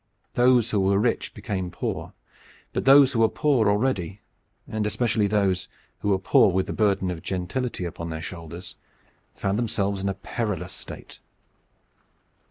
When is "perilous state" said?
10.15-11.19